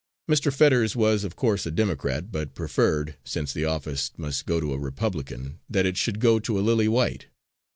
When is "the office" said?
3.53-4.09